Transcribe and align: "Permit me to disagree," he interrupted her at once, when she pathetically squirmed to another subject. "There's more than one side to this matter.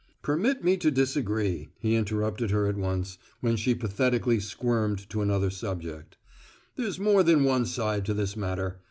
"Permit 0.23 0.63
me 0.63 0.77
to 0.77 0.89
disagree," 0.89 1.69
he 1.77 1.93
interrupted 1.93 2.49
her 2.49 2.65
at 2.65 2.75
once, 2.75 3.19
when 3.39 3.55
she 3.55 3.75
pathetically 3.75 4.39
squirmed 4.39 5.07
to 5.11 5.21
another 5.21 5.51
subject. 5.51 6.17
"There's 6.75 6.99
more 6.99 7.21
than 7.21 7.43
one 7.43 7.67
side 7.67 8.03
to 8.07 8.15
this 8.15 8.35
matter. 8.35 8.79